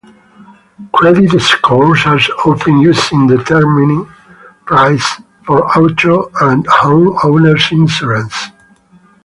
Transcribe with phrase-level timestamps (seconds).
[0.95, 4.09] Credit scores are often used in determining
[4.65, 8.47] prices for auto and homeowner's insurance.